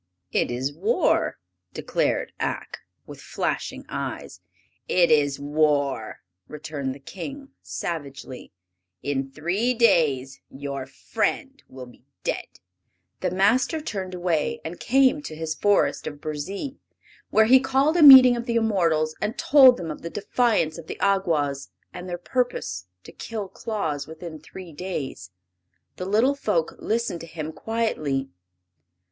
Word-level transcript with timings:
"It 0.31 0.49
is 0.49 0.73
war!" 0.73 1.37
declared 1.75 2.31
Ak, 2.39 2.79
with 3.05 3.21
flashing 3.21 3.85
eyes. 3.87 4.41
"It 4.87 5.11
is 5.11 5.39
war!" 5.39 6.21
returned 6.47 6.95
the 6.95 6.99
King, 6.99 7.49
savagely. 7.61 8.51
"In 9.03 9.29
three 9.29 9.75
days 9.75 10.41
your 10.49 10.87
friend 10.87 11.61
will 11.69 11.85
be 11.85 12.03
dead." 12.23 12.47
The 13.19 13.29
Master 13.29 13.79
turned 13.79 14.15
away 14.15 14.59
and 14.65 14.79
came 14.79 15.21
to 15.21 15.35
his 15.35 15.53
Forest 15.53 16.07
of 16.07 16.19
Burzee, 16.19 16.79
where 17.29 17.45
he 17.45 17.59
called 17.59 17.95
a 17.95 18.01
meeting 18.01 18.35
of 18.35 18.47
the 18.47 18.55
immortals 18.55 19.15
and 19.21 19.37
told 19.37 19.77
them 19.77 19.91
of 19.91 20.01
the 20.01 20.09
defiance 20.09 20.79
of 20.79 20.87
the 20.87 20.97
Awgwas 20.99 21.69
and 21.93 22.09
their 22.09 22.17
purpose 22.17 22.87
to 23.03 23.11
kill 23.11 23.47
Claus 23.47 24.07
within 24.07 24.39
three 24.39 24.73
days. 24.73 25.29
The 25.97 26.05
little 26.05 26.33
folk 26.33 26.73
listened 26.79 27.21
to 27.21 27.27
him 27.27 27.51
quietly. 27.51 28.31